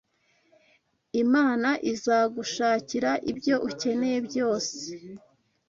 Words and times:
Imana 1.23 1.69
izagushakira 1.93 3.11
ibyo 3.31 3.55
ukeneye 3.69 4.17
byose 4.27 4.77